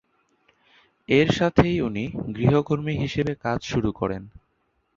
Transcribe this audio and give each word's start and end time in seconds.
এর 1.09 1.27
সাথেই 1.31 1.77
উনি 1.81 2.03
গৃহকর্মী 2.35 2.93
হিসেবে 3.03 3.33
কাজ 3.43 3.59
শুরু 3.63 3.89
করেন। 3.99 4.23